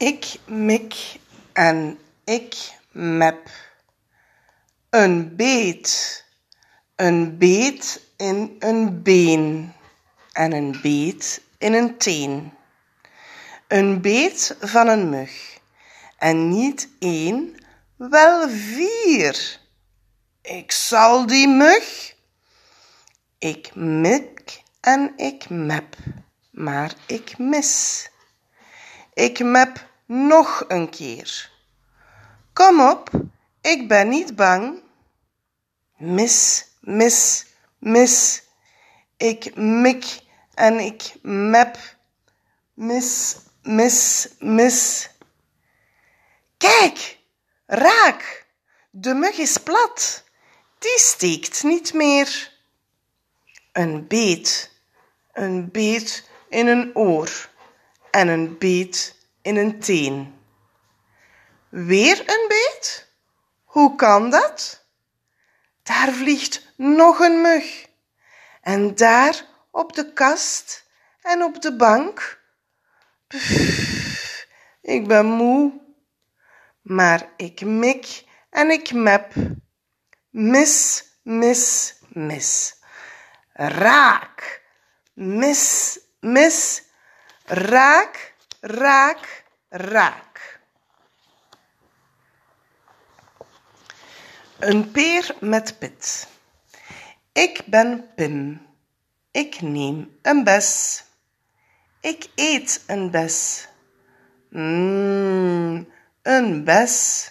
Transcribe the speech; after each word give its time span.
Ik 0.00 0.38
mik 0.46 0.94
en 1.52 1.98
ik 2.24 2.54
mep. 2.90 3.50
Een 4.90 5.36
beet, 5.36 6.24
een 6.96 7.38
beet 7.38 8.00
in 8.16 8.56
een 8.58 9.02
been 9.02 9.72
en 10.32 10.52
een 10.52 10.80
beet 10.82 11.42
in 11.58 11.72
een 11.72 11.98
teen. 11.98 12.52
Een 13.68 14.00
beet 14.00 14.56
van 14.60 14.88
een 14.88 15.08
mug 15.08 15.58
en 16.18 16.48
niet 16.48 16.88
één, 16.98 17.56
wel 17.96 18.48
vier. 18.48 19.60
Ik 20.42 20.72
zal 20.72 21.26
die 21.26 21.48
mug. 21.48 22.14
Ik 23.38 23.74
mik 23.74 24.62
en 24.80 25.12
ik 25.16 25.48
mep, 25.48 25.96
maar 26.50 26.94
ik 27.06 27.38
mis. 27.38 28.08
Ik 29.14 29.38
mep 29.44 29.88
nog 30.10 30.64
een 30.68 30.90
keer. 30.90 31.50
Kom 32.52 32.80
op, 32.80 33.10
ik 33.60 33.88
ben 33.88 34.08
niet 34.08 34.36
bang. 34.36 34.82
Mis, 35.96 36.66
mis, 36.80 37.46
mis. 37.78 38.42
Ik 39.16 39.56
mik 39.56 40.20
en 40.54 40.78
ik 40.78 41.14
mep. 41.22 41.96
Mis, 42.74 43.36
mis, 43.62 44.28
mis. 44.38 45.08
Kijk, 46.56 47.18
raak. 47.66 48.46
De 48.90 49.14
mug 49.14 49.38
is 49.38 49.56
plat. 49.56 50.24
Die 50.78 50.98
steekt 50.98 51.62
niet 51.62 51.92
meer. 51.92 52.52
Een 53.72 54.06
beet, 54.06 54.70
een 55.32 55.70
beet 55.70 56.28
in 56.48 56.66
een 56.66 56.96
oor 56.96 57.50
en 58.10 58.28
een 58.28 58.58
beet 58.58 59.18
in 59.42 59.56
een 59.56 59.80
teen. 59.80 60.34
Weer 61.68 62.18
een 62.18 62.48
beet? 62.48 63.12
Hoe 63.64 63.94
kan 63.94 64.30
dat? 64.30 64.84
Daar 65.82 66.12
vliegt 66.12 66.72
nog 66.76 67.18
een 67.18 67.40
mug. 67.40 67.88
En 68.60 68.94
daar 68.94 69.44
op 69.70 69.92
de 69.92 70.12
kast 70.12 70.86
en 71.22 71.42
op 71.42 71.62
de 71.62 71.76
bank. 71.76 72.40
Pff, 73.26 74.46
ik 74.82 75.08
ben 75.08 75.26
moe, 75.26 75.80
maar 76.82 77.32
ik 77.36 77.60
mik 77.60 78.24
en 78.50 78.70
ik 78.70 78.92
mep. 78.92 79.32
Mis, 80.30 81.04
mis, 81.22 81.94
mis. 82.08 82.78
Raak, 83.52 84.62
mis, 85.12 85.98
mis, 86.20 86.82
raak, 87.44 88.29
raak, 88.60 89.44
raak. 89.68 90.60
Een 94.58 94.90
peer 94.90 95.36
met 95.40 95.78
pit. 95.78 96.28
Ik 97.32 97.62
ben 97.66 98.14
Pim. 98.14 98.66
Ik 99.30 99.60
neem 99.60 100.18
een 100.22 100.44
bes. 100.44 101.02
Ik 102.00 102.28
eet 102.34 102.84
een 102.86 103.10
bes. 103.10 103.68
Mmm, 104.50 105.88
een 106.22 106.64
bes. 106.64 107.26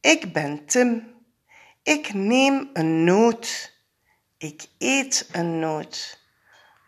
Ik 0.00 0.32
ben 0.32 0.66
Tim. 0.66 1.14
Ik 1.82 2.14
neem 2.14 2.70
een 2.72 3.04
noot. 3.04 3.72
Ik 4.38 4.66
eet 4.78 5.28
een 5.32 5.58
noot. 5.58 6.20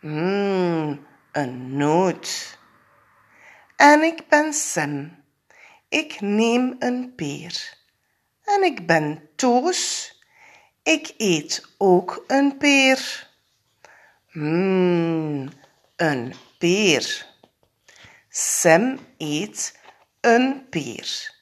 Mmm, 0.01 1.07
een 1.33 1.77
noot. 1.77 2.59
En 3.83 4.03
ik 4.03 4.29
ben 4.29 4.53
Sam. 4.53 5.25
Ik 5.89 6.21
neem 6.21 6.77
een 6.79 7.15
peer. 7.15 7.79
En 8.45 8.63
ik 8.63 8.87
ben 8.87 9.29
Toos. 9.37 10.13
Ik 10.83 11.15
eet 11.17 11.67
ook 11.79 12.25
een 12.27 12.57
peer. 12.57 13.29
Mmm, 14.31 15.51
een 15.97 16.35
peer. 16.59 17.27
Sam 18.29 18.99
eet 19.19 19.79
een 20.21 20.69
peer. 20.69 21.35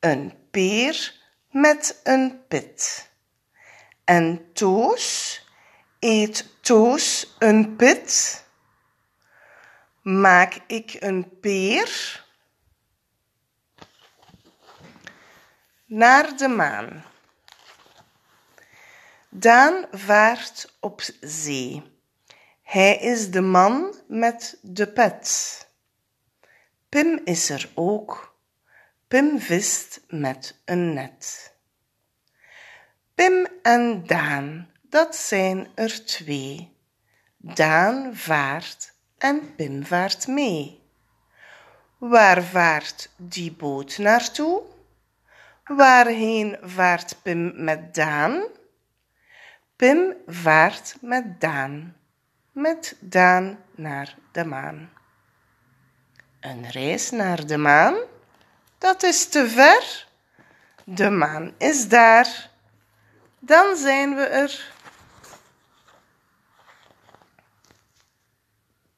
Een 0.00 0.32
peer 0.50 1.14
met 1.50 2.00
een 2.04 2.40
pit. 2.48 3.10
En 4.04 4.50
Toos 4.52 5.40
eet 5.98 6.46
Toos 6.60 7.34
een 7.38 7.76
pit. 7.76 8.46
Maak 10.08 10.60
ik 10.66 10.96
een 11.00 11.38
peer 11.40 12.24
naar 15.86 16.36
de 16.36 16.48
maan. 16.48 17.04
Daan 19.28 19.86
vaart 19.90 20.76
op 20.80 21.02
zee. 21.20 21.82
Hij 22.62 22.96
is 22.96 23.30
de 23.30 23.40
man 23.40 23.94
met 24.06 24.58
de 24.62 24.92
pet. 24.92 25.68
Pim 26.88 27.20
is 27.24 27.50
er 27.50 27.70
ook. 27.74 28.38
Pim 29.08 29.40
vist 29.40 30.00
met 30.06 30.60
een 30.64 30.92
net. 30.92 31.54
Pim 33.14 33.46
en 33.62 34.06
Daan, 34.06 34.70
dat 34.82 35.16
zijn 35.16 35.68
er 35.74 36.04
twee. 36.04 36.76
Daan 37.36 38.16
vaart 38.16 38.96
en 39.18 39.54
Pim 39.56 39.86
vaart 39.86 40.26
mee. 40.26 40.82
Waar 41.98 42.42
vaart 42.42 43.10
die 43.16 43.52
boot 43.52 43.98
naartoe? 43.98 44.62
Waarheen 45.64 46.56
vaart 46.62 47.16
Pim 47.22 47.64
met 47.64 47.94
Daan? 47.94 48.42
Pim 49.76 50.14
vaart 50.26 50.96
met 51.00 51.40
Daan, 51.40 51.96
met 52.52 52.96
Daan 53.00 53.58
naar 53.74 54.16
de 54.32 54.44
maan. 54.44 54.90
Een 56.40 56.70
reis 56.70 57.10
naar 57.10 57.46
de 57.46 57.56
maan? 57.56 57.96
Dat 58.78 59.02
is 59.02 59.28
te 59.28 59.48
ver. 59.48 60.06
De 60.84 61.10
maan 61.10 61.54
is 61.58 61.88
daar. 61.88 62.50
Dan 63.38 63.76
zijn 63.76 64.14
we 64.14 64.22
er. 64.22 64.72